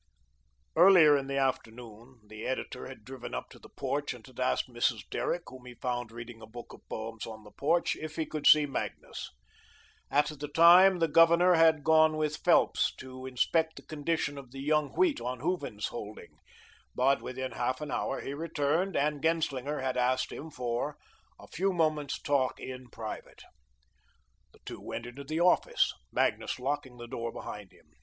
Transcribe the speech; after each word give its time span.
Earlier 0.75 1.15
in 1.15 1.27
the 1.27 1.37
afternoon, 1.37 2.21
the 2.27 2.47
editor 2.47 2.87
had 2.87 3.05
driven 3.05 3.35
up 3.35 3.49
to 3.51 3.59
the 3.59 3.69
porch 3.69 4.15
and 4.15 4.25
had 4.25 4.39
asked 4.39 4.67
Mrs. 4.67 5.07
Derrick, 5.11 5.43
whom 5.49 5.65
he 5.65 5.75
found 5.75 6.11
reading 6.11 6.41
a 6.41 6.47
book 6.47 6.73
of 6.73 6.81
poems 6.89 7.27
on 7.27 7.43
the 7.43 7.51
porch, 7.51 7.95
if 7.95 8.15
he 8.15 8.25
could 8.25 8.47
see 8.47 8.65
Magnus. 8.65 9.29
At 10.09 10.29
the 10.39 10.47
time, 10.47 10.97
the 10.97 11.07
Governor 11.07 11.53
had 11.53 11.83
gone 11.83 12.17
with 12.17 12.37
Phelps 12.43 12.95
to 12.95 13.27
inspect 13.27 13.75
the 13.75 13.83
condition 13.83 14.39
of 14.39 14.49
the 14.49 14.59
young 14.59 14.89
wheat 14.95 15.21
on 15.21 15.41
Hooven's 15.41 15.89
holding, 15.89 16.39
but 16.95 17.21
within 17.21 17.51
half 17.51 17.79
an 17.79 17.91
hour 17.91 18.21
he 18.21 18.33
returned, 18.33 18.97
and 18.97 19.21
Genslinger 19.21 19.81
had 19.81 19.97
asked 19.97 20.31
him 20.31 20.49
for 20.49 20.97
a 21.39 21.45
"few 21.45 21.71
moments' 21.71 22.19
talk 22.19 22.59
in 22.59 22.89
private." 22.89 23.43
The 24.51 24.61
two 24.65 24.81
went 24.81 25.05
into 25.05 25.23
the 25.23 25.41
"office," 25.41 25.93
Magnus 26.11 26.57
locking 26.57 26.97
the 26.97 27.05
door 27.07 27.31
behind 27.31 27.71
him. 27.71 27.91